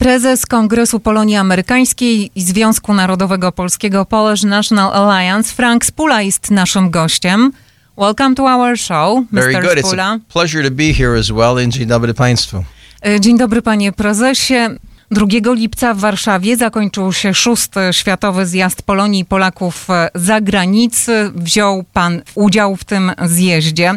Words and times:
Prezes 0.00 0.46
Kongresu 0.46 1.00
Polonii 1.00 1.36
Amerykańskiej 1.36 2.30
i 2.34 2.42
Związku 2.42 2.94
Narodowego 2.94 3.52
Polskiego 3.52 4.04
Polish 4.04 4.42
National 4.42 4.92
Alliance 4.92 5.54
Frank 5.54 5.84
Spula 5.84 6.22
jest 6.22 6.50
naszym 6.50 6.90
gościem. 6.90 7.52
Welcome 7.98 8.34
to 8.34 8.44
our 8.44 8.78
show, 8.78 9.24
Very 9.32 9.52
Mr. 9.54 9.62
good. 9.62 9.78
It's 9.78 9.86
Spula. 9.86 10.04
a 10.04 10.18
pleasure 10.32 10.64
to 10.64 10.70
be 10.70 10.92
here 10.94 11.18
as 11.18 11.30
well. 11.30 11.68
Dzień 11.68 11.86
dobry 11.86 12.14
Państwu. 12.14 12.64
E, 13.06 13.20
Dzień 13.20 13.38
dobry 13.38 13.62
panie 13.62 13.92
prezesie. 13.92 14.54
2 15.10 15.26
lipca 15.54 15.94
w 15.94 15.98
Warszawie 15.98 16.56
zakończył 16.56 17.12
się 17.12 17.34
szósty 17.34 17.80
Światowy 17.92 18.46
Zjazd 18.46 18.82
Polonii 18.82 19.20
i 19.20 19.24
Polaków 19.24 19.90
e, 19.90 20.08
za 20.14 20.40
granicy. 20.40 21.30
Wziął 21.34 21.84
pan 21.92 22.22
udział 22.34 22.76
w 22.76 22.84
tym 22.84 23.12
zjeździe. 23.26 23.94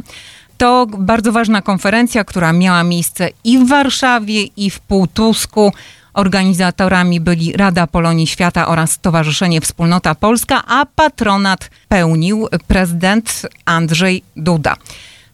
To 0.64 0.88
bardzo 0.98 1.32
ważna 1.32 1.61
konferencja, 1.61 2.23
która 2.23 2.54
miała 2.54 2.84
miejsce 2.84 3.30
i 3.43 3.57
w 3.57 3.68
Warszawie, 3.68 4.43
i 4.43 4.70
w 4.70 4.80
Półtusku. 4.80 5.71
Organizatorami 6.13 7.20
byli 7.20 7.54
Rada 7.54 7.88
Polonii 7.88 8.27
Świata 8.27 8.67
oraz 8.67 8.91
Stowarzyszenie 8.91 9.62
Wspólnota 9.62 10.16
Polska, 10.16 10.63
a 10.67 10.86
patronat 10.86 11.70
pełnił 11.88 12.48
prezydent 12.67 13.41
Andrzej 13.66 14.23
Duda. 14.36 14.76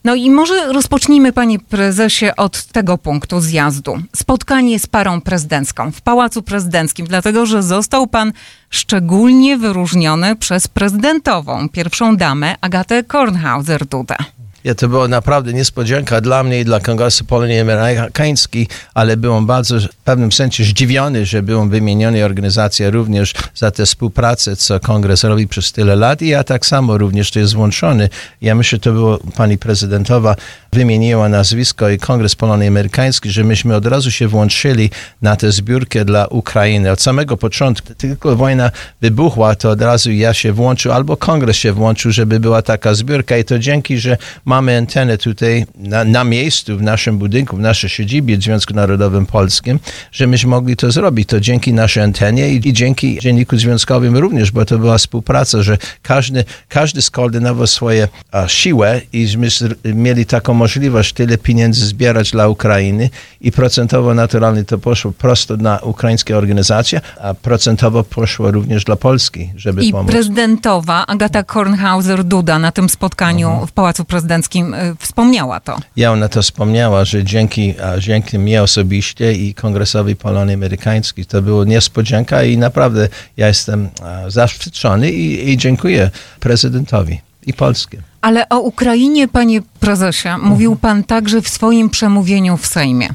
No 0.03 0.15
i 0.15 0.29
może 0.29 0.73
rozpocznijmy, 0.73 1.33
panie 1.33 1.59
prezesie, 1.59 2.35
od 2.37 2.63
tego 2.63 2.97
punktu 2.97 3.41
zjazdu. 3.41 3.97
Spotkanie 4.15 4.79
z 4.79 4.87
parą 4.87 5.21
prezydencką 5.21 5.91
w 5.91 6.01
Pałacu 6.01 6.41
Prezydenckim, 6.41 7.07
dlatego 7.07 7.45
że 7.45 7.63
został 7.63 8.07
pan 8.07 8.33
szczególnie 8.69 9.57
wyróżniony 9.57 10.35
przez 10.35 10.67
prezydentową, 10.67 11.69
pierwszą 11.69 12.17
damę 12.17 12.55
Agatę 12.61 13.03
Kornhauser-Dudę. 13.03 14.38
Ja, 14.63 14.75
to 14.75 14.89
była 14.89 15.07
naprawdę 15.07 15.53
niespodzianka 15.53 16.21
dla 16.21 16.43
mnie 16.43 16.59
i 16.59 16.65
dla 16.65 16.79
Kongresu 16.79 17.25
Polonii 17.25 17.59
Amerykańskiej, 17.59 18.67
ale 18.93 19.17
byłem 19.17 19.45
bardzo 19.45 19.79
w 19.79 19.95
pewnym 19.95 20.31
sensie 20.31 20.63
zdziwiony, 20.63 21.25
że 21.25 21.43
byłem 21.43 21.69
wymieniony 21.69 22.25
organizacja 22.25 22.89
również 22.89 23.33
za 23.55 23.71
tę 23.71 23.85
współpracę, 23.85 24.55
co 24.55 24.79
Kongres 24.79 25.23
robi 25.23 25.47
przez 25.47 25.71
tyle 25.71 25.95
lat 25.95 26.21
i 26.21 26.27
ja 26.27 26.43
tak 26.43 26.65
samo 26.65 26.97
również 26.97 27.31
to 27.31 27.39
jest 27.39 27.53
włączony. 27.53 28.09
Ja 28.41 28.55
myślę, 28.55 28.75
że 28.75 28.79
to 28.79 28.91
było 28.91 29.19
pani 29.35 29.57
prezydentowa 29.57 30.35
wymieniła 30.73 31.29
nazwisko 31.29 31.89
i 31.89 31.97
Kongres 31.97 32.35
Polonii 32.35 32.67
Amerykańskiej, 32.67 33.31
że 33.31 33.43
myśmy 33.43 33.75
od 33.75 33.85
razu 33.85 34.11
się 34.11 34.27
włączyli 34.27 34.89
na 35.21 35.35
tę 35.35 35.51
zbiórkę 35.51 36.05
dla 36.05 36.27
Ukrainy. 36.27 36.91
Od 36.91 37.01
samego 37.01 37.37
początku, 37.37 37.93
tylko 37.97 38.35
wojna 38.35 38.71
wybuchła, 39.01 39.55
to 39.55 39.69
od 39.69 39.81
razu 39.81 40.11
ja 40.11 40.33
się 40.33 40.53
włączył, 40.53 40.91
albo 40.91 41.17
Kongres 41.17 41.57
się 41.57 41.73
włączył, 41.73 42.11
żeby 42.11 42.39
była 42.39 42.61
taka 42.61 42.93
zbiórka 42.93 43.37
i 43.37 43.43
to 43.43 43.59
dzięki, 43.59 43.97
że 43.97 44.17
mamy 44.49 44.77
antenę 44.77 45.17
tutaj 45.17 45.65
na, 45.75 46.03
na 46.03 46.23
miejscu, 46.23 46.77
w 46.77 46.81
naszym 46.81 47.17
budynku, 47.17 47.57
w 47.57 47.59
naszej 47.59 47.89
siedzibie 47.89 48.37
w 48.37 48.43
Związku 48.43 48.73
Narodowym 48.73 49.25
Polskim, 49.25 49.79
że 50.11 50.27
myśmy 50.27 50.49
mogli 50.49 50.75
to 50.75 50.91
zrobić. 50.91 51.29
To 51.29 51.39
dzięki 51.39 51.73
naszej 51.73 52.03
antenie 52.03 52.49
i, 52.49 52.67
i 52.67 52.73
dzięki 52.73 53.19
Dzienniku 53.19 53.57
Związkowym 53.57 54.17
również, 54.17 54.51
bo 54.51 54.65
to 54.65 54.77
była 54.77 54.97
współpraca, 54.97 55.63
że 55.63 55.77
każdy, 56.01 56.43
każdy 56.69 57.01
skoordynował 57.01 57.67
swoje 57.67 58.07
a, 58.31 58.47
siłę 58.47 59.01
i 59.13 59.27
myśmy 59.37 59.69
mieli 59.85 60.25
taką 60.25 60.53
możliwość 60.53 61.13
tyle 61.13 61.37
pieniędzy 61.37 61.85
zbierać 61.85 62.31
dla 62.31 62.47
Ukrainy 62.47 63.09
i 63.41 63.51
procentowo 63.51 64.13
naturalnie 64.13 64.63
to 64.63 64.77
poszło 64.77 65.11
prosto 65.11 65.57
na 65.57 65.79
ukraińskie 65.79 66.37
organizacje, 66.37 67.01
a 67.21 67.33
procentowo 67.33 68.03
poszło 68.03 68.51
również 68.51 68.83
dla 68.83 68.95
Polski, 68.95 69.49
żeby 69.55 69.85
I 69.85 69.91
pomóc. 69.91 70.11
prezydentowa 70.11 71.05
Agata 71.07 71.43
Kornhauser-Duda 71.43 72.59
na 72.59 72.71
tym 72.71 72.89
spotkaniu 72.89 73.65
w 73.67 73.71
Pałacu 73.71 74.05
Prezydenckim 74.05 74.38
y, 74.39 74.95
wspomniała 74.99 75.59
to. 75.59 75.77
Ja 75.95 76.11
ona 76.11 76.29
to 76.29 76.41
wspomniała, 76.41 77.05
że 77.05 77.23
dzięki, 77.23 77.73
dzięki 77.99 78.39
mnie 78.39 78.63
osobiście 78.63 79.33
i 79.33 79.53
Kongresowi 79.53 80.15
Polonii 80.15 80.53
Amerykańskiej 80.55 81.25
to 81.25 81.41
było 81.41 81.65
niespodzianka 81.65 82.43
i 82.43 82.57
naprawdę 82.57 83.07
ja 83.37 83.47
jestem 83.47 83.89
zaszczycony 84.27 85.11
i, 85.11 85.49
i 85.49 85.57
dziękuję 85.57 86.11
prezydentowi 86.39 87.21
i 87.45 87.53
Polskie. 87.53 88.01
Ale 88.21 88.49
o 88.49 88.59
Ukrainie, 88.59 89.27
panie 89.27 89.61
prezesie, 89.79 90.29
mówił 90.41 90.75
pan 90.75 91.03
także 91.03 91.41
w 91.41 91.49
swoim 91.49 91.89
przemówieniu 91.89 92.57
w 92.57 92.65
Sejmie. 92.67 93.09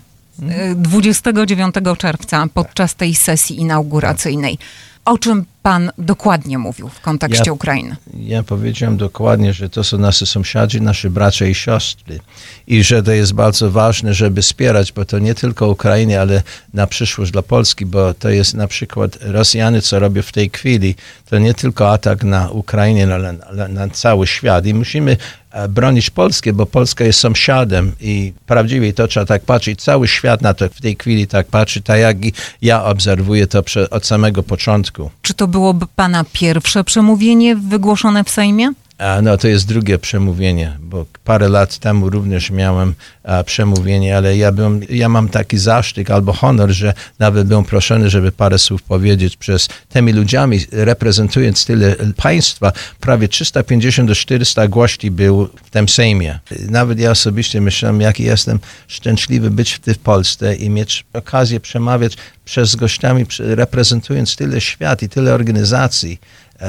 y, 0.72 0.74
29 0.74 1.74
czerwca 1.98 2.46
podczas 2.54 2.94
tej 2.94 3.14
sesji 3.14 3.60
inauguracyjnej. 3.60 4.58
O 5.04 5.18
czym 5.18 5.44
pan 5.64 5.90
dokładnie 5.98 6.58
mówił 6.58 6.88
w 6.88 7.00
kontekście 7.00 7.42
Ja- 7.46 7.52
Ukrainy? 7.52 7.96
Ja 8.18 8.42
powiedziałem 8.42 8.96
dokładnie, 8.96 9.52
że 9.52 9.68
to 9.68 9.84
są 9.84 9.98
nasi 9.98 10.26
sąsiadzi, 10.26 10.80
nasi 10.80 11.10
bracia 11.10 11.46
i 11.46 11.54
siostry 11.54 12.20
i 12.66 12.84
że 12.84 13.02
to 13.02 13.12
jest 13.12 13.32
bardzo 13.32 13.70
ważne, 13.70 14.14
żeby 14.14 14.42
wspierać, 14.42 14.92
bo 14.92 15.04
to 15.04 15.18
nie 15.18 15.34
tylko 15.34 15.68
Ukrainę, 15.68 16.20
ale 16.20 16.42
na 16.74 16.86
przyszłość 16.86 17.30
dla 17.32 17.42
Polski, 17.42 17.86
bo 17.86 18.14
to 18.14 18.28
jest 18.30 18.54
na 18.54 18.66
przykład 18.66 19.18
Rosjanie, 19.20 19.82
co 19.82 19.98
robią 19.98 20.22
w 20.22 20.32
tej 20.32 20.50
chwili, 20.50 20.94
to 21.30 21.38
nie 21.38 21.54
tylko 21.54 21.92
atak 21.92 22.24
na 22.24 22.50
Ukrainę, 22.50 23.14
ale 23.14 23.34
ale 23.48 23.68
na 23.68 23.88
cały 23.88 24.26
świat 24.26 24.66
i 24.66 24.74
musimy 24.74 25.16
e, 25.50 25.68
bronić 25.68 26.10
Polskę, 26.10 26.52
bo 26.52 26.66
Polska 26.66 27.04
jest 27.04 27.20
sąsiadem 27.20 27.92
i 28.00 28.32
prawdziwie 28.46 28.92
to 28.92 29.08
trzeba 29.08 29.26
tak 29.26 29.42
patrzeć. 29.42 29.82
Cały 29.82 30.08
świat 30.08 30.42
na 30.42 30.54
to 30.54 30.68
w 30.68 30.80
tej 30.80 30.96
chwili 31.00 31.26
tak 31.26 31.46
patrzy, 31.46 31.82
tak 31.82 32.00
jak 32.00 32.24
i 32.24 32.32
ja 32.62 32.84
obserwuję 32.84 33.46
to 33.46 33.62
od 33.90 34.06
samego 34.06 34.42
początku. 34.42 35.10
Czy 35.24 35.34
to 35.34 35.48
byłoby 35.48 35.86
pana 35.86 36.24
pierwsze 36.32 36.84
przemówienie 36.84 37.56
wygłoszone 37.56 38.24
w 38.24 38.30
Sejmie? 38.30 38.72
A, 38.98 39.22
no 39.22 39.36
to 39.36 39.48
jest 39.48 39.66
drugie 39.66 39.98
przemówienie, 39.98 40.76
bo 40.80 41.06
parę 41.24 41.48
lat 41.48 41.78
temu 41.78 42.10
również 42.10 42.50
miałem 42.50 42.94
a, 43.22 43.44
przemówienie, 43.44 44.16
ale 44.16 44.36
ja, 44.36 44.52
byłem, 44.52 44.80
ja 44.90 45.08
mam 45.08 45.28
taki 45.28 45.58
zaszczyt 45.58 46.10
albo 46.10 46.32
honor, 46.32 46.70
że 46.70 46.94
nawet 47.18 47.46
byłem 47.46 47.64
proszony, 47.64 48.10
żeby 48.10 48.32
parę 48.32 48.58
słów 48.58 48.82
powiedzieć 48.82 49.36
przez 49.36 49.68
tymi 49.88 50.12
ludźmi, 50.12 50.60
reprezentując 50.72 51.64
tyle 51.64 51.96
państwa, 52.16 52.72
prawie 53.00 53.28
350 53.28 54.08
do 54.08 54.14
400 54.14 54.68
gości 54.68 55.10
był 55.10 55.48
w 55.64 55.70
tym 55.70 55.88
Sejmie. 55.88 56.38
Nawet 56.68 56.98
ja 56.98 57.10
osobiście 57.10 57.60
myślałem, 57.60 58.00
jaki 58.00 58.22
jestem 58.22 58.58
szczęśliwy 58.88 59.50
być 59.50 59.72
w 59.72 59.78
tej 59.78 59.94
Polsce 59.94 60.54
i 60.54 60.70
mieć 60.70 61.04
okazję 61.12 61.60
przemawiać 61.60 62.16
przez 62.44 62.76
gościami, 62.76 63.26
reprezentując 63.38 64.36
tyle 64.36 64.60
świat 64.60 65.02
i 65.02 65.08
tyle 65.08 65.34
organizacji 65.34 66.18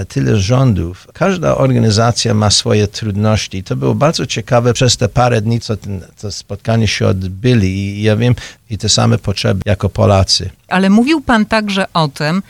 tyle 0.07 0.37
rządów. 0.37 1.07
Każda 1.13 1.57
organizacja 1.57 2.33
ma 2.33 2.49
swoje 2.49 2.87
trudności. 2.87 3.63
To 3.63 3.75
było 3.75 3.95
bardzo 3.95 4.25
ciekawe 4.25 4.73
przez 4.73 4.97
te 4.97 5.09
parę 5.09 5.41
dni, 5.41 5.59
co 5.59 5.77
ten, 5.77 6.01
to 6.21 6.31
spotkanie 6.31 6.87
się 6.87 7.07
odbyli 7.07 7.67
i 7.67 8.03
ja 8.03 8.15
wiem, 8.15 8.35
i 8.69 8.77
te 8.77 8.89
same 8.89 9.17
potrzeby 9.17 9.61
jako 9.65 9.89
Polacy. 9.89 10.49
Ale 10.67 10.89
mówił 10.89 11.21
pan 11.21 11.45
także 11.45 11.85
o 11.93 12.07
tym, 12.07 12.43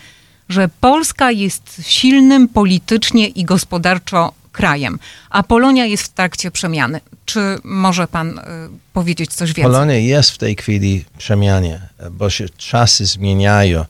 że 0.49 0.69
Polska 0.79 1.31
jest 1.31 1.81
silnym 1.83 2.47
politycznie 2.47 3.27
i 3.27 3.45
gospodarczo 3.45 4.33
krajem, 4.51 4.99
a 5.29 5.43
Polonia 5.43 5.85
jest 5.85 6.03
w 6.03 6.09
trakcie 6.09 6.51
przemiany. 6.51 6.99
Czy 7.25 7.57
może 7.63 8.07
pan 8.07 8.39
y, 8.39 8.41
powiedzieć 8.93 9.33
coś 9.33 9.49
więcej? 9.49 9.63
Polonia 9.63 9.95
jest 9.95 10.31
w 10.31 10.37
tej 10.37 10.55
chwili 10.55 10.99
w 10.99 11.17
przemianie, 11.17 11.81
bo 12.11 12.29
się 12.29 12.49
czasy 12.57 13.05
zmieniają. 13.05 13.85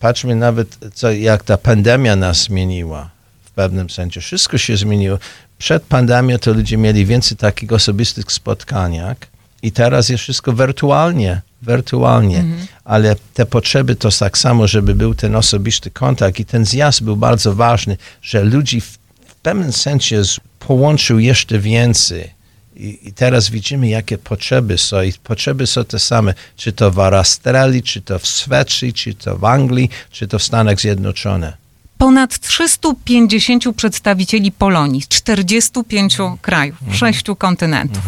Patrzmy 0.00 0.34
nawet, 0.34 0.78
co, 0.94 1.12
jak 1.12 1.44
ta 1.44 1.58
pandemia 1.58 2.16
nas 2.16 2.42
zmieniła 2.42 3.10
w 3.44 3.50
pewnym 3.50 3.90
sensie. 3.90 4.20
Wszystko 4.20 4.58
się 4.58 4.76
zmieniło. 4.76 5.18
Przed 5.58 5.82
pandemią 5.82 6.38
to 6.38 6.52
ludzie 6.52 6.76
mieli 6.76 7.06
więcej 7.06 7.36
takich 7.36 7.72
osobistych 7.72 8.32
spotkaniach 8.32 9.16
i 9.62 9.72
teraz 9.72 10.08
jest 10.08 10.22
wszystko 10.22 10.52
wirtualnie, 10.52 11.40
wirtualnie. 11.62 12.44
Ale 12.84 13.16
te 13.34 13.46
potrzeby 13.46 13.96
to 13.96 14.08
tak 14.18 14.38
samo, 14.38 14.66
żeby 14.66 14.94
był 14.94 15.14
ten 15.14 15.36
osobisty 15.36 15.90
kontakt 15.90 16.40
i 16.40 16.44
ten 16.44 16.64
zjazd 16.64 17.02
był 17.02 17.16
bardzo 17.16 17.54
ważny, 17.54 17.96
że 18.22 18.44
ludzi 18.44 18.80
w, 18.80 18.98
w 19.26 19.34
pewnym 19.42 19.72
sensie 19.72 20.22
połączył 20.58 21.18
jeszcze 21.18 21.58
więcej. 21.58 22.33
I, 22.76 23.08
I 23.08 23.12
teraz 23.12 23.50
widzimy, 23.50 23.88
jakie 23.88 24.18
potrzeby 24.18 24.78
są. 24.78 25.02
I 25.02 25.12
potrzeby 25.12 25.66
są 25.66 25.84
te 25.84 25.98
same, 25.98 26.34
czy 26.56 26.72
to 26.72 26.90
w 26.90 26.98
Australii, 26.98 27.82
czy 27.82 28.02
to 28.02 28.18
w 28.18 28.26
Szwecji, 28.26 28.92
czy 28.92 29.14
to 29.14 29.36
w 29.36 29.44
Anglii, 29.44 29.90
czy 30.10 30.28
to 30.28 30.38
w 30.38 30.42
Stanach 30.42 30.80
Zjednoczonych. 30.80 31.64
Ponad 31.98 32.38
350 32.38 33.64
przedstawicieli 33.76 34.52
Polonii 34.52 35.02
z 35.02 35.08
45 35.08 36.16
krajów, 36.42 36.78
sześciu 36.92 37.36
kontynentów. 37.36 38.02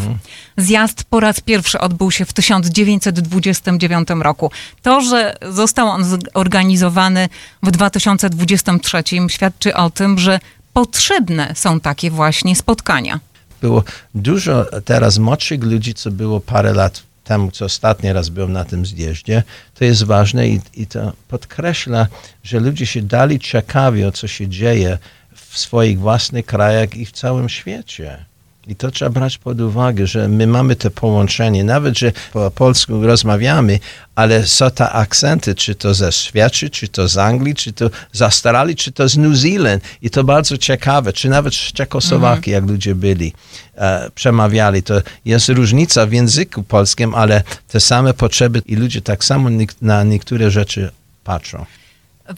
Zjazd 0.56 1.05
po 1.05 1.20
raz 1.20 1.41
pierwszy 1.41 1.81
odbył 1.81 2.11
się 2.11 2.25
w 2.25 2.32
1929 2.32 4.08
roku. 4.20 4.50
To, 4.82 5.00
że 5.00 5.37
został 5.50 5.88
on 5.88 6.05
zorganizowany 6.05 7.29
w 7.62 7.70
2023 7.70 9.02
świadczy 9.29 9.75
o 9.75 9.91
tym, 9.91 10.19
że 10.19 10.41
potrzebne 10.73 11.52
są 11.55 11.81
takie 11.81 12.11
właśnie 12.11 12.56
spotkania. 12.56 13.20
Było 13.61 13.85
dużo 14.14 14.67
teraz 14.85 15.19
młodszych 15.19 15.62
ludzi, 15.62 15.94
co 15.94 16.11
było 16.11 16.41
parę 16.41 16.75
lat 16.75 17.03
temu, 17.25 17.50
co 17.50 17.64
ostatni 17.64 18.12
raz 18.12 18.29
byłem 18.29 18.53
na 18.53 18.64
tym 18.64 18.87
zjeździe. 18.87 19.43
To 19.75 19.85
jest 19.85 20.05
ważne 20.05 20.49
i, 20.49 20.61
i 20.75 20.87
to 20.87 21.12
podkreśla, 21.29 22.06
że 22.43 22.61
ludzie 22.61 22.87
się 22.87 23.03
dali 23.03 23.38
ciekawi 23.38 24.05
o 24.05 24.12
co 24.12 24.26
się 24.26 24.49
dzieje 24.49 24.99
w 25.35 25.58
swoich 25.58 25.99
własnych 26.00 26.47
krajach 26.47 26.97
i 26.97 27.06
w 27.06 27.12
całym 27.12 27.49
świecie. 27.49 28.25
I 28.69 28.77
to 28.77 28.91
trzeba 28.91 29.11
brać 29.11 29.39
pod 29.39 29.61
uwagę, 29.61 30.07
że 30.07 30.29
my 30.29 30.47
mamy 30.47 30.77
to 30.77 30.91
połączenie, 30.91 31.65
nawet 31.65 31.99
że 31.99 32.13
po 32.33 32.51
polsku 32.51 33.07
rozmawiamy, 33.07 33.79
ale 34.15 34.47
są 34.47 34.71
te 34.71 34.91
akcenty, 34.91 35.55
czy 35.55 35.75
to 35.75 35.95
ze 35.95 36.13
Szwecji, 36.13 36.71
czy 36.71 36.89
to 36.89 37.09
z 37.09 37.19
Anglii, 37.19 37.55
czy 37.55 37.73
to 37.73 37.91
z 38.13 38.23
Australii, 38.23 38.77
czy 38.77 38.93
to 38.93 39.09
z 39.09 39.17
New 39.17 39.37
Zealand. 39.37 39.83
I 40.03 40.11
to 40.11 40.25
bardzo 40.25 40.59
ciekawe, 40.59 41.13
czy 41.13 41.29
nawet 41.29 41.55
z 41.55 41.73
Czechosłowakii, 41.73 42.53
jak 42.53 42.67
ludzie 42.67 42.95
byli, 42.95 43.33
e, 43.75 44.11
przemawiali. 44.15 44.83
To 44.83 45.03
jest 45.25 45.49
różnica 45.49 46.07
w 46.07 46.13
języku 46.13 46.63
polskim, 46.63 47.15
ale 47.15 47.43
te 47.69 47.81
same 47.81 48.15
potrzeby 48.15 48.63
i 48.67 48.77
ludzie 48.77 49.01
tak 49.01 49.25
samo 49.25 49.49
na 49.83 50.05
niektóre 50.05 50.51
rzeczy 50.51 50.91
patrzą. 51.25 51.67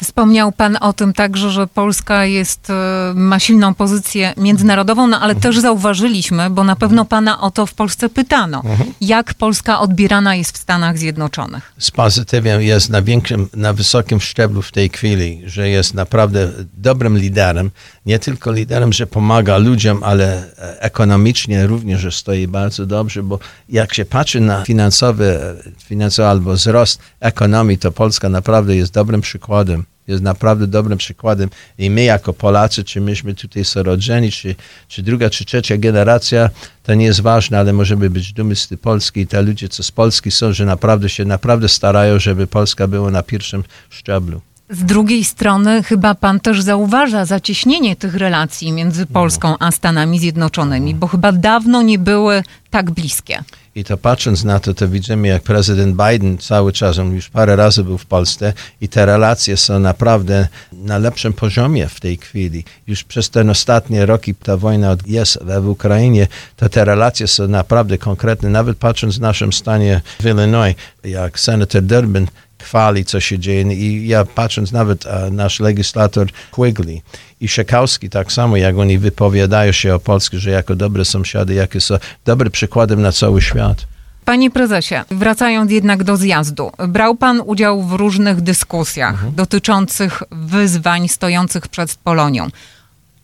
Wspomniał 0.03 0.53
Pan 0.53 0.77
o 0.81 0.93
tym 0.93 1.13
także, 1.13 1.51
że 1.51 1.67
Polska 1.67 2.25
jest, 2.25 2.71
e, 2.71 3.13
ma 3.15 3.39
silną 3.39 3.75
pozycję 3.75 4.35
międzynarodową, 4.37 5.07
no 5.07 5.21
ale 5.21 5.35
też 5.35 5.59
zauważyliśmy, 5.59 6.51
bo 6.51 6.65
na 6.65 6.77
pewno 6.77 7.05
Pana 7.05 7.41
o 7.41 7.51
to 7.51 7.67
w 7.67 7.75
Polsce 7.75 8.09
pytano, 8.09 8.63
jak 9.01 9.35
Polska 9.35 9.81
odbierana 9.81 10.35
jest 10.35 10.55
w 10.55 10.61
Stanach 10.61 10.99
Zjednoczonych. 10.99 11.73
Z 11.79 11.91
pozytywem 11.91 12.63
jest 12.63 12.91
na 12.91 13.03
większym, 13.03 13.49
na 13.57 13.73
wysokim 13.73 14.21
szczeblu 14.21 14.63
w 14.63 14.73
tej 14.73 14.89
chwili, 14.89 15.43
że 15.47 15.69
jest 15.69 15.95
naprawdę 15.95 16.51
dobrym 16.75 17.19
liderem. 17.19 17.71
Nie 18.07 18.19
tylko 18.19 18.53
liderem, 18.53 18.93
że 18.93 19.07
pomaga 19.07 19.57
ludziom, 19.57 20.03
ale 20.03 20.53
e, 20.59 20.83
ekonomicznie 20.83 21.67
również 21.67 21.99
że 22.01 22.13
stoi 22.13 22.47
bardzo 22.47 22.87
dobrze, 22.87 23.23
bo 23.23 23.39
jak 23.69 23.95
się 23.95 24.05
patrzy 24.05 24.41
na 24.41 24.65
finansowy, 24.65 25.41
finansowy 25.85 26.29
albo 26.29 26.53
wzrost 26.53 27.01
ekonomii, 27.21 27.79
to 27.79 27.93
Polska 27.93 28.29
naprawdę 28.29 28.77
jest 28.77 28.93
dobrym 28.93 29.21
przykładem 29.21 29.78
jest 30.09 30.23
naprawdę 30.23 30.67
dobrym 30.67 30.99
przykładem. 30.99 31.51
I 31.79 31.91
my 31.91 32.03
jako 32.03 32.33
Polacy, 32.33 32.85
czy 32.85 33.01
myśmy 33.01 33.35
tutaj 33.35 33.65
są 33.65 33.83
rodzeni, 33.83 34.33
czy, 34.33 34.55
czy 34.89 35.03
druga, 35.03 35.31
czy 35.31 35.45
trzecia 35.45 35.77
generacja, 35.77 36.51
to 36.83 36.95
nie 36.95 37.05
jest 37.05 37.21
ważne, 37.21 37.59
ale 37.59 37.73
możemy 37.73 38.11
być 38.11 38.33
dumni 38.33 38.57
z 38.57 38.69
tej 38.69 38.79
Polski 38.79 39.21
i 39.21 39.27
te 39.27 39.43
ludzie, 39.43 39.69
co 39.69 39.83
z 39.83 39.91
Polski 39.91 40.31
są, 40.31 40.53
że 40.53 40.65
naprawdę 40.65 41.09
się 41.09 41.25
naprawdę 41.25 41.69
starają, 41.69 42.19
żeby 42.19 42.47
Polska 42.47 42.89
była 42.89 43.11
na 43.11 43.23
pierwszym 43.23 43.65
szczeblu. 43.91 44.41
Z 44.71 44.85
drugiej 44.85 45.25
strony 45.25 45.83
chyba 45.83 46.15
pan 46.15 46.41
też 46.41 46.63
zauważa 46.63 47.25
zacieśnienie 47.25 47.97
tych 47.97 48.15
relacji 48.15 48.73
między 48.73 49.07
Polską 49.07 49.55
a 49.59 49.71
Stanami 49.71 50.19
Zjednoczonymi, 50.19 50.95
bo 50.95 51.07
chyba 51.07 51.33
dawno 51.33 51.83
nie 51.83 51.99
były 51.99 52.43
tak 52.71 52.91
bliskie. 52.91 53.43
I 53.79 53.85
to 53.85 53.97
patrząc 53.97 54.45
na 54.45 54.61
to, 54.61 54.75
to 54.75 54.89
widzimy, 54.89 55.29
jak 55.29 55.43
prezydent 55.43 55.97
Biden 55.97 56.39
cały 56.39 56.73
czas, 56.73 56.99
on 56.99 57.15
już 57.15 57.29
parę 57.29 57.57
razy 57.57 57.85
był 57.85 57.99
w 57.99 58.07
Polsce 58.07 58.53
i 58.81 58.89
te 58.89 59.07
relacje 59.07 59.57
są 59.57 59.79
naprawdę 59.79 60.49
na 60.73 60.99
lepszym 60.99 61.33
poziomie 61.33 61.89
w 61.89 62.01
tej 62.01 62.17
chwili. 62.17 62.65
Już 62.87 63.05
przez 63.05 63.31
ten 63.31 63.51
ostatnie 63.51 64.07
roki 64.07 64.35
ta 64.35 64.57
wojna 64.57 64.97
jest 65.07 65.39
w 65.61 65.69
Ukrainie, 65.69 66.27
to 66.57 66.69
te 66.69 66.85
relacje 66.85 67.27
są 67.27 67.49
naprawdę 67.49 67.99
konkretne. 67.99 68.49
Nawet 68.49 68.79
patrząc 68.79 69.19
w 69.19 69.21
naszym 69.21 69.53
stanie 69.53 70.01
w 70.21 70.25
Illinois, 70.25 70.75
jak 71.05 71.41
senator 71.41 71.83
Durbin 71.83 72.27
chwali, 72.63 73.05
co 73.05 73.21
się 73.21 73.39
dzieje. 73.39 73.63
I 73.63 74.09
ja 74.09 74.25
patrząc 74.25 74.73
nawet 74.73 75.05
nasz 75.31 75.61
legislator 75.61 76.27
Quigley 76.51 77.03
i 77.41 77.49
Szekowski 77.49 78.11
tak 78.11 78.33
samo, 78.33 78.57
jak 78.57 78.79
oni 78.79 78.99
wypowiadają 78.99 79.73
się 79.73 79.95
o 79.95 79.99
Polsce, 79.99 80.39
że 80.39 80.51
jako 80.51 80.77
dobre 80.77 81.05
sąsiady, 81.05 81.55
jakie 81.55 81.81
są 81.81 81.95
dobrym 82.25 82.51
przykładem 82.51 83.03
na 83.03 83.13
cały 83.13 83.43
świat. 83.43 83.87
Panie 84.25 84.51
prezesie, 84.51 84.95
wracając 85.11 85.71
jednak 85.73 86.05
do 86.05 86.17
zjazdu, 86.17 86.73
brał 86.89 87.15
pan 87.15 87.43
udział 87.47 87.83
w 87.83 87.93
różnych 87.93 88.41
dyskusjach 88.41 89.15
mhm. 89.15 89.35
dotyczących 89.35 90.23
wyzwań 90.31 91.09
stojących 91.09 91.69
przed 91.69 91.95
Polonią 91.95 92.49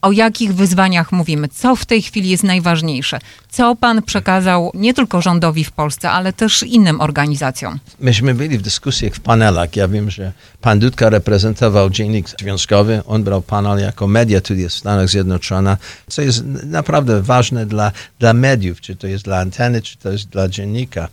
o 0.05 0.13
jakich 0.13 0.55
wyzwaniach 0.55 1.13
mówimy, 1.13 1.49
co 1.49 1.77
w 1.77 1.85
tej 1.85 2.03
chwili 2.03 2.29
jest 2.29 2.45
najważniejsze, 2.45 3.19
co 3.51 3.77
pan 3.77 4.03
przekazał 4.03 4.71
nie 4.75 4.95
tylko 4.95 5.21
rządowi 5.21 5.65
w 5.65 5.71
Polsce, 5.73 6.11
ale 6.11 6.33
też 6.33 6.63
innym 6.63 7.01
organizacjom. 7.01 7.79
Myśmy 8.01 8.35
byli 8.35 8.59
w 8.59 8.63
dyskusjach 8.63 9.15
w 9.15 9.21
panelach. 9.21 9.77
Ja 9.77 9.89
wiem, 9.89 10.11
że 10.11 10.33
pan 10.61 10.79
Dudka 10.79 11.11
reprezentował 11.11 11.91
dziennik 11.91 12.29
związkowy, 12.41 13.03
on 13.07 13.25
brał 13.25 13.43
panel 13.43 13.79
jako 13.79 14.07
media 14.07 14.41
tu 14.41 14.55
jest 14.55 14.77
w 14.77 14.79
Stanach 14.79 15.09
Zjednoczonych, 15.09 15.79
co 16.09 16.23
jest 16.23 16.45
naprawdę 16.65 17.23
ważne 17.23 17.67
dla, 17.67 17.93
dla 18.19 18.33
mediów, 18.33 18.81
czy 18.81 18.97
to 18.97 19.07
jest 19.07 19.25
dla 19.25 19.39
anteny, 19.39 19.83
czy 19.83 19.99
to 19.99 20.13
jest 20.13 20.29
dla 20.29 20.49
dziennika. 20.49 21.09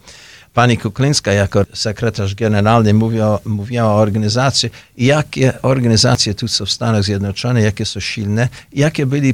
Pani 0.53 0.77
Kuklińska 0.77 1.33
jako 1.33 1.65
sekretarz 1.73 2.35
generalny 2.35 2.93
mówiła, 2.93 3.39
mówiła 3.45 3.83
o 3.83 3.95
organizacji, 3.95 4.69
jakie 4.97 5.61
organizacje 5.61 6.35
tu 6.35 6.47
są 6.47 6.65
w 6.65 6.71
Stanach 6.71 7.03
Zjednoczonych, 7.03 7.63
jakie 7.63 7.85
są 7.85 7.99
silne, 7.99 8.49
jakie 8.73 9.05
byli 9.05 9.33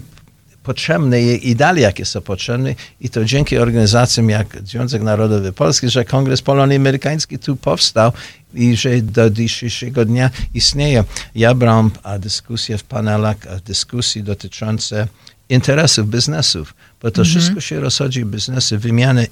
potrzebne 0.63 1.21
i 1.21 1.55
dalej 1.55 1.83
jakie 1.83 2.05
są 2.05 2.21
potrzebne 2.21 2.75
i 3.01 3.09
to 3.09 3.25
dzięki 3.25 3.57
organizacjom 3.57 4.29
jak 4.29 4.57
Związek 4.63 5.01
Narodowy 5.01 5.53
Polski, 5.53 5.89
że 5.89 6.05
Kongres 6.05 6.41
Polonii 6.41 6.77
Amerykański 6.77 7.39
tu 7.39 7.55
powstał 7.55 8.11
i 8.53 8.75
że 8.75 9.01
do 9.01 9.29
dzisiejszego 9.29 10.05
dnia 10.05 10.29
istnieje. 10.53 11.03
Ja 11.35 11.53
brałem 11.53 11.91
dyskusje 12.19 12.77
w 12.77 12.83
panelach, 12.83 13.37
dyskusji 13.65 14.23
dotyczące 14.23 15.07
interesów 15.49 16.09
biznesów, 16.09 16.73
bo 17.01 17.11
to 17.11 17.21
mm 17.21 17.31
-hmm. 17.31 17.35
wszystko 17.35 17.61
się 17.61 17.79
rozchodzi 17.79 18.25
biznesy, 18.25 18.77
wymiany 18.77 19.27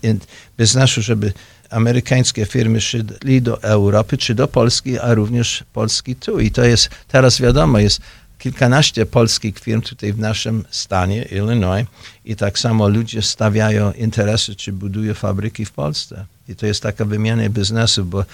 biznesu, 0.58 1.02
żeby 1.02 1.34
amerykańskie 1.76 2.46
firmy 2.46 2.82
szli 2.82 3.42
do 3.42 3.64
Europy 3.64 4.18
czy 4.18 4.36
do 4.36 4.48
Polski, 4.48 5.00
a 5.00 5.14
również 5.14 5.64
Polski 5.74 6.16
tu. 6.16 6.40
I 6.40 6.52
to 6.52 6.64
jest, 6.64 6.90
teraz 7.08 7.42
wiadomo, 7.42 7.80
jest 7.80 8.02
kilkanaście 8.40 9.06
polskich 9.06 9.60
firm 9.60 9.82
tutaj 9.82 10.14
w 10.14 10.20
naszym 10.20 10.66
stanie, 10.70 11.24
Illinois, 11.32 11.88
i 12.26 12.36
tak 12.36 12.60
samo 12.60 12.88
ludzie 12.90 13.22
stawiają 13.22 13.92
interesy, 13.92 14.56
czy 14.56 14.74
budują 14.74 15.14
fabryki 15.14 15.66
w 15.66 15.72
Polsce. 15.72 16.26
I 16.50 16.56
to 16.56 16.66
jest 16.66 16.84
taka 16.84 17.06
wymiana 17.06 17.50
biznesu, 17.50 18.06
bo 18.06 18.26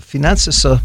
finanse 0.00 0.52
są 0.52 0.78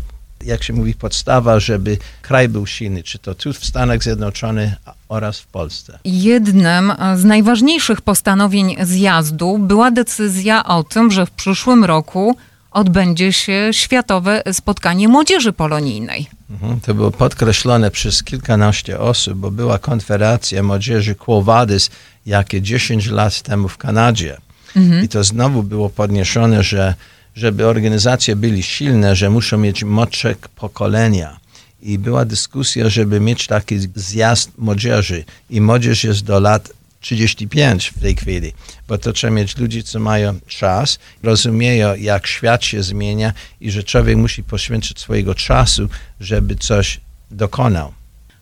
jak 0.45 0.63
się 0.63 0.73
mówi, 0.73 0.93
podstawa, 0.93 1.59
żeby 1.59 1.97
kraj 2.21 2.49
był 2.49 2.67
silny, 2.67 3.03
czy 3.03 3.19
to 3.19 3.35
tu 3.35 3.53
w 3.53 3.65
Stanach 3.65 4.03
Zjednoczonych 4.03 4.73
oraz 5.09 5.39
w 5.39 5.47
Polsce. 5.47 5.99
Jednym 6.05 6.93
z 7.15 7.23
najważniejszych 7.23 8.01
postanowień 8.01 8.75
zjazdu 8.83 9.57
była 9.57 9.91
decyzja 9.91 10.65
o 10.65 10.83
tym, 10.83 11.11
że 11.11 11.25
w 11.25 11.31
przyszłym 11.31 11.83
roku 11.83 12.37
odbędzie 12.71 13.33
się 13.33 13.69
Światowe 13.71 14.43
Spotkanie 14.53 15.07
Młodzieży 15.07 15.53
Polonijnej. 15.53 16.27
Mhm, 16.49 16.79
to 16.79 16.93
było 16.93 17.11
podkreślone 17.11 17.91
przez 17.91 18.23
kilkanaście 18.23 18.99
osób, 18.99 19.33
bo 19.33 19.51
była 19.51 19.79
konferencja 19.79 20.63
młodzieży 20.63 21.15
Quo 21.15 21.41
Vadis, 21.41 21.89
jakie 22.25 22.61
10 22.61 23.07
lat 23.07 23.41
temu 23.41 23.67
w 23.67 23.77
Kanadzie. 23.77 24.37
Mhm. 24.75 25.03
I 25.03 25.07
to 25.07 25.23
znowu 25.23 25.63
było 25.63 25.89
podniesione, 25.89 26.63
że 26.63 26.93
żeby 27.35 27.67
organizacje 27.67 28.35
były 28.35 28.63
silne, 28.63 29.15
że 29.15 29.29
muszą 29.29 29.57
mieć 29.57 29.83
młodsze 29.83 30.35
pokolenia. 30.55 31.39
I 31.81 31.99
była 31.99 32.25
dyskusja, 32.25 32.89
żeby 32.89 33.19
mieć 33.19 33.47
taki 33.47 33.79
zjazd 33.95 34.51
młodzieży. 34.57 35.23
I 35.49 35.61
młodzież 35.61 36.03
jest 36.03 36.23
do 36.23 36.39
lat 36.39 36.69
35 37.01 37.87
w 37.87 38.01
tej 38.01 38.15
chwili, 38.15 38.53
bo 38.87 38.97
to 38.97 39.13
trzeba 39.13 39.33
mieć 39.33 39.57
ludzi, 39.57 39.83
co 39.83 39.99
mają 39.99 40.39
czas, 40.47 40.99
rozumieją, 41.23 41.95
jak 41.95 42.27
świat 42.27 42.63
się 42.65 42.83
zmienia 42.83 43.33
i 43.61 43.71
że 43.71 43.83
człowiek 43.83 44.17
musi 44.17 44.43
poświęcić 44.43 44.99
swojego 44.99 45.35
czasu, 45.35 45.89
żeby 46.19 46.55
coś 46.55 46.99
dokonał. 47.31 47.93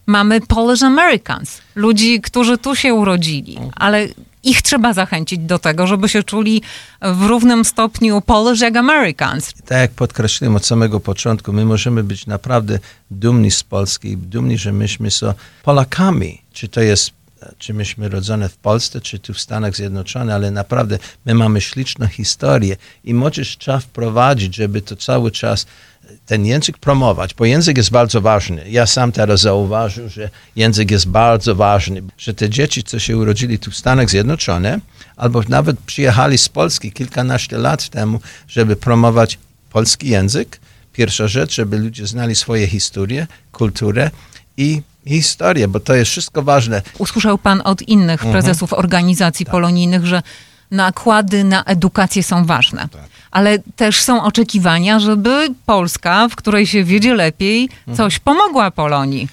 Mamy 0.05 0.41
Polish 0.41 0.83
Americans, 0.83 1.61
ludzi, 1.75 2.21
którzy 2.21 2.57
tu 2.57 2.75
się 2.75 2.93
urodzili, 2.93 3.57
ale 3.75 4.07
ich 4.43 4.61
trzeba 4.61 4.93
zachęcić 4.93 5.39
do 5.39 5.59
tego, 5.59 5.87
żeby 5.87 6.09
się 6.09 6.23
czuli 6.23 6.61
w 7.01 7.21
równym 7.21 7.65
stopniu 7.65 8.21
Polish 8.21 8.61
jak 8.61 8.75
Americans. 8.75 9.53
Tak 9.65 9.77
jak 9.77 9.91
podkreśliłem 9.91 10.55
od 10.55 10.65
samego 10.65 10.99
początku, 10.99 11.53
my 11.53 11.65
możemy 11.65 12.03
być 12.03 12.27
naprawdę 12.27 12.79
dumni 13.11 13.51
z 13.51 13.63
Polski, 13.63 14.17
dumni, 14.17 14.57
że 14.57 14.73
myśmy 14.73 15.11
są 15.11 15.33
Polakami. 15.63 16.41
Czy 16.53 16.67
to 16.67 16.81
jest 16.81 17.11
czy 17.57 17.73
myśmy 17.73 18.09
rodzone 18.09 18.49
w 18.49 18.57
Polsce, 18.57 19.01
czy 19.01 19.19
tu 19.19 19.33
w 19.33 19.39
Stanach 19.39 19.75
Zjednoczonych, 19.75 20.35
ale 20.35 20.51
naprawdę 20.51 20.99
my 21.25 21.33
mamy 21.33 21.61
śliczną 21.61 22.07
historię 22.07 22.77
i 23.03 23.13
możesz 23.13 23.57
trzeba 23.57 23.79
wprowadzić, 23.79 24.55
żeby 24.55 24.81
to 24.81 24.95
cały 24.95 25.31
czas 25.31 25.65
ten 26.25 26.45
język 26.45 26.77
promować, 26.77 27.33
bo 27.33 27.45
język 27.45 27.77
jest 27.77 27.91
bardzo 27.91 28.21
ważny. 28.21 28.69
Ja 28.69 28.85
sam 28.85 29.11
teraz 29.11 29.41
zauważył, 29.41 30.09
że 30.09 30.29
język 30.55 30.91
jest 30.91 31.07
bardzo 31.07 31.55
ważny, 31.55 32.01
że 32.17 32.33
te 32.33 32.49
dzieci, 32.49 32.83
co 32.83 32.99
się 32.99 33.17
urodzili 33.17 33.59
tu 33.59 33.71
w 33.71 33.77
Stanach 33.77 34.09
Zjednoczonych, 34.09 34.79
albo 35.15 35.41
nawet 35.49 35.79
przyjechali 35.79 36.37
z 36.37 36.49
Polski 36.49 36.91
kilkanaście 36.91 37.57
lat 37.57 37.89
temu, 37.89 38.19
żeby 38.47 38.75
promować 38.75 39.39
polski 39.69 40.09
język, 40.09 40.59
pierwsza 40.93 41.27
rzecz, 41.27 41.55
żeby 41.55 41.77
ludzie 41.77 42.07
znali 42.07 42.35
swoje 42.35 42.67
historie, 42.67 43.27
kulturę 43.51 44.11
i 44.57 44.81
historię, 45.07 45.67
bo 45.67 45.79
to 45.79 45.93
jest 45.93 46.11
wszystko 46.11 46.41
ważne. 46.41 46.81
Usłyszał 46.97 47.37
pan 47.37 47.61
od 47.63 47.81
innych 47.81 48.25
mhm. 48.25 48.31
prezesów 48.31 48.73
organizacji 48.73 49.45
tak. 49.45 49.51
polonijnych, 49.51 50.05
że 50.05 50.21
nakłady 50.71 51.43
na 51.43 51.63
edukację 51.63 52.23
są 52.23 52.45
ważne. 52.45 52.87
Tak. 52.91 53.01
Ale 53.31 53.59
też 53.75 54.01
są 54.01 54.23
oczekiwania, 54.23 54.99
żeby 54.99 55.47
Polska, 55.65 56.27
w 56.29 56.35
której 56.35 56.67
się 56.67 56.83
wiedzie 56.83 57.13
lepiej, 57.13 57.69
mhm. 57.87 57.97
coś 57.97 58.19
pomogła 58.19 58.71
Polonii. 58.71 59.27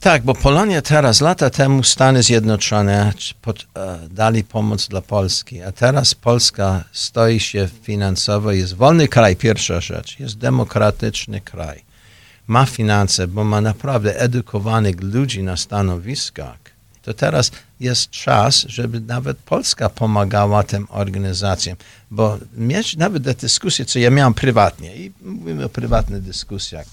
Tak, 0.00 0.22
bo 0.22 0.34
Polonia 0.34 0.82
teraz, 0.82 1.20
lata 1.20 1.50
temu 1.50 1.82
Stany 1.82 2.22
Zjednoczone 2.22 3.12
pod, 3.42 3.66
e, 3.76 3.98
dali 4.10 4.44
pomoc 4.44 4.88
dla 4.88 5.00
Polski, 5.00 5.62
a 5.62 5.72
teraz 5.72 6.14
Polska 6.14 6.84
stoi 6.92 7.40
się 7.40 7.68
finansowo, 7.82 8.52
jest 8.52 8.74
wolny 8.74 9.08
kraj, 9.08 9.36
pierwsza 9.36 9.80
rzecz, 9.80 10.20
jest 10.20 10.38
demokratyczny 10.38 11.40
kraj. 11.40 11.91
Ma 12.46 12.66
finanse, 12.66 13.26
bo 13.26 13.44
ma 13.44 13.60
naprawdę 13.60 14.20
edukowanych 14.20 15.00
ludzi 15.00 15.42
na 15.42 15.56
stanowiskach. 15.56 16.58
To 17.02 17.14
teraz 17.14 17.50
jest 17.80 18.10
czas, 18.10 18.64
żeby 18.68 19.00
nawet 19.00 19.36
Polska 19.38 19.88
pomagała 19.88 20.62
tym 20.62 20.86
organizacjom, 20.90 21.76
bo 22.10 22.38
mieć 22.56 22.96
nawet 22.96 23.24
te 23.24 23.34
dyskusje, 23.34 23.84
co 23.84 23.98
ja 23.98 24.10
miałem 24.10 24.34
prywatnie, 24.34 24.96
i 24.96 25.12
mówimy 25.22 25.64
o 25.64 25.68
prywatnych 25.68 26.22
dyskusjach, 26.22 26.86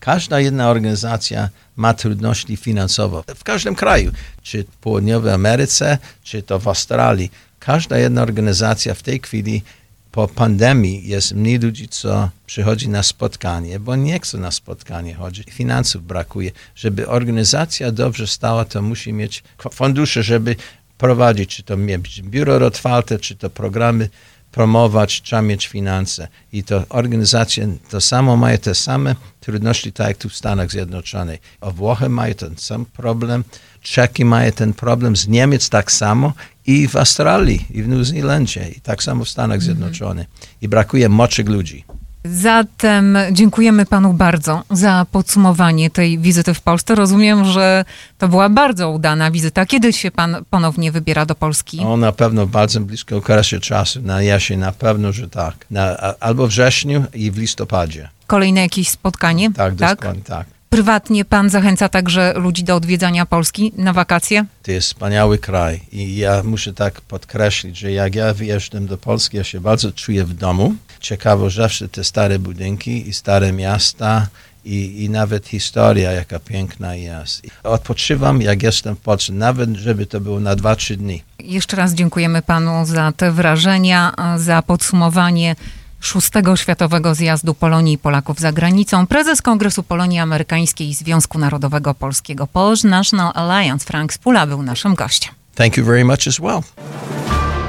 Każda 0.00 0.40
jedna 0.40 0.70
organizacja 0.70 1.48
ma 1.76 1.94
trudności 1.94 2.56
finansowe 2.56 3.22
w 3.36 3.44
każdym 3.44 3.74
kraju, 3.74 4.12
czy 4.42 4.64
w 4.64 4.76
Południowej 4.76 5.32
Ameryce, 5.32 5.98
czy 6.22 6.42
to 6.42 6.58
w 6.58 6.68
Australii. 6.68 7.30
Każda 7.58 7.98
jedna 7.98 8.22
organizacja 8.22 8.94
w 8.94 9.02
tej 9.02 9.20
chwili 9.20 9.62
po 10.12 10.28
pandemii 10.28 11.08
jest 11.08 11.32
mniej 11.32 11.58
ludzi, 11.58 11.88
co 11.88 12.30
przychodzi 12.46 12.88
na 12.88 13.02
spotkanie, 13.02 13.80
bo 13.80 13.96
nie 13.96 14.20
chce 14.20 14.38
na 14.38 14.50
spotkanie 14.50 15.14
chodzić. 15.14 15.50
Finansów 15.50 16.06
brakuje. 16.06 16.50
Żeby 16.74 17.08
organizacja 17.08 17.92
dobrze 17.92 18.26
stała, 18.26 18.64
to 18.64 18.82
musi 18.82 19.12
mieć 19.12 19.42
fundusze, 19.72 20.22
żeby 20.22 20.56
prowadzić, 20.98 21.56
czy 21.56 21.62
to 21.62 21.76
mieć 21.76 22.22
biuro 22.22 22.66
otwarte, 22.66 23.18
czy 23.18 23.36
to 23.36 23.50
programy 23.50 24.08
promować, 24.52 25.22
trzeba 25.22 25.42
mieć 25.42 25.66
finanse. 25.68 26.28
I 26.52 26.64
to 26.64 26.84
organizacje 26.88 27.68
to 27.90 28.00
samo 28.00 28.36
mają 28.36 28.58
te 28.58 28.74
same 28.74 29.16
trudności, 29.40 29.92
tak 29.92 30.08
jak 30.08 30.16
tu 30.16 30.28
w 30.28 30.36
Stanach 30.36 30.70
Zjednoczonych. 30.70 31.40
O 31.60 31.72
Włochy 31.72 32.08
mają 32.08 32.34
ten 32.34 32.56
sam 32.56 32.84
problem, 32.84 33.44
Czeki 33.82 34.24
mają 34.24 34.52
ten 34.52 34.74
problem, 34.74 35.16
z 35.16 35.28
Niemiec 35.28 35.68
tak 35.68 35.92
samo 35.92 36.32
i 36.66 36.88
w 36.88 36.96
Australii, 36.96 37.66
i 37.70 37.82
w 37.82 37.88
Nowej 37.88 38.04
Zelandzie, 38.04 38.68
i 38.76 38.80
tak 38.80 39.02
samo 39.02 39.24
w 39.24 39.28
Stanach 39.28 39.56
mhm. 39.56 39.62
Zjednoczonych. 39.62 40.26
I 40.62 40.68
brakuje 40.68 41.08
młodszych 41.08 41.48
ludzi. 41.48 41.84
Zatem 42.24 43.18
dziękujemy 43.32 43.86
panu 43.86 44.12
bardzo 44.12 44.62
za 44.70 45.06
podsumowanie 45.12 45.90
tej 45.90 46.18
wizyty 46.18 46.54
w 46.54 46.60
Polsce. 46.60 46.94
Rozumiem, 46.94 47.44
że 47.44 47.84
to 48.18 48.28
była 48.28 48.48
bardzo 48.48 48.90
udana 48.90 49.30
wizyta. 49.30 49.66
Kiedy 49.66 49.92
się 49.92 50.10
pan 50.10 50.36
ponownie 50.50 50.92
wybiera 50.92 51.26
do 51.26 51.34
Polski? 51.34 51.80
O, 51.80 51.96
na 51.96 52.12
pewno 52.12 52.46
w 52.46 52.50
bardzo 52.50 52.80
bliskim 52.80 53.18
okresie 53.18 53.60
czasu. 53.60 54.02
Na 54.02 54.22
jesień 54.22 54.58
na 54.58 54.72
pewno, 54.72 55.12
że 55.12 55.28
tak. 55.28 55.66
Na, 55.70 55.96
albo 56.20 56.46
w 56.46 56.50
wrześniu 56.50 57.04
i 57.14 57.30
w 57.30 57.38
listopadzie. 57.38 58.08
Kolejne 58.26 58.60
jakieś 58.60 58.88
spotkanie? 58.88 59.52
Tak, 59.52 59.74
tak? 59.76 59.98
dokładnie 59.98 60.22
tak. 60.22 60.46
Prywatnie 60.70 61.24
pan 61.24 61.50
zachęca 61.50 61.88
także 61.88 62.32
ludzi 62.36 62.64
do 62.64 62.76
odwiedzania 62.76 63.26
Polski 63.26 63.72
na 63.76 63.92
wakacje? 63.92 64.44
To 64.62 64.70
jest 64.72 64.88
wspaniały 64.88 65.38
kraj 65.38 65.80
i 65.92 66.16
ja 66.16 66.42
muszę 66.42 66.72
tak 66.72 67.00
podkreślić, 67.00 67.78
że 67.78 67.92
jak 67.92 68.14
ja 68.14 68.34
wyjeżdżam 68.34 68.86
do 68.86 68.98
Polski, 68.98 69.36
ja 69.36 69.44
się 69.44 69.60
bardzo 69.60 69.92
czuję 69.92 70.24
w 70.24 70.34
domu. 70.34 70.74
Ciekawo 71.00 71.50
zawsze 71.50 71.88
te 71.88 72.04
stare 72.04 72.38
budynki 72.38 73.08
i 73.08 73.12
stare 73.12 73.52
miasta 73.52 74.26
i, 74.64 75.04
i 75.04 75.10
nawet 75.10 75.48
historia, 75.48 76.12
jaka 76.12 76.38
piękna 76.38 76.94
jest. 76.94 77.42
Odpoczywam, 77.62 78.42
jak 78.42 78.62
jestem 78.62 78.96
w 78.96 79.00
Polsce, 79.00 79.32
nawet 79.32 79.76
żeby 79.76 80.06
to 80.06 80.20
było 80.20 80.40
na 80.40 80.56
2-3 80.56 80.96
dni. 80.96 81.22
Jeszcze 81.38 81.76
raz 81.76 81.94
dziękujemy 81.94 82.42
panu 82.42 82.86
za 82.86 83.12
te 83.12 83.32
wrażenia, 83.32 84.12
za 84.36 84.62
podsumowanie 84.62 85.56
szóstego 86.00 86.56
Światowego 86.56 87.14
Zjazdu 87.14 87.54
Polonii 87.54 87.94
i 87.94 87.98
Polaków 87.98 88.38
za 88.38 88.52
granicą, 88.52 89.06
prezes 89.06 89.42
Kongresu 89.42 89.82
Polonii 89.82 90.18
Amerykańskiej 90.18 90.88
i 90.88 90.94
Związku 90.94 91.38
Narodowego 91.38 91.94
Polskiego 91.94 92.46
Polish 92.46 92.84
National 92.84 93.32
Alliance 93.34 93.86
Frank 93.86 94.12
Spula 94.12 94.46
był 94.46 94.62
naszym 94.62 94.94
gościem. 94.94 95.34
Thank 95.54 95.76
you 95.76 95.84
very 95.84 96.04
much 96.04 96.28
as 96.28 96.38
well. 96.38 96.60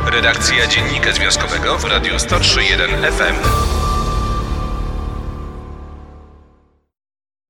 Redakcja 0.06 0.68
Dziennika 0.68 1.14
Związkowego 1.14 1.78
w 1.78 1.86
Radiu 1.86 2.16
103.1 2.16 3.12
FM. 3.12 3.81